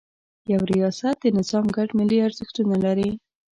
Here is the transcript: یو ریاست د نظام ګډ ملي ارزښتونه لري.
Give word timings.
یو 0.51 0.61
ریاست 0.73 1.15
د 1.21 1.25
نظام 1.37 1.65
ګډ 1.77 1.89
ملي 1.99 2.17
ارزښتونه 2.27 2.75
لري. 2.85 3.09